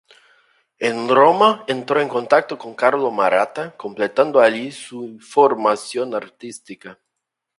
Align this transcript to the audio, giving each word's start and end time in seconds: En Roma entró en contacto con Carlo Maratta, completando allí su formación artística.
En 0.79 1.07
Roma 1.09 1.63
entró 1.67 2.01
en 2.01 2.09
contacto 2.09 2.57
con 2.57 2.73
Carlo 2.73 3.11
Maratta, 3.11 3.77
completando 3.77 4.39
allí 4.41 4.71
su 4.71 5.19
formación 5.19 6.15
artística. 6.15 6.99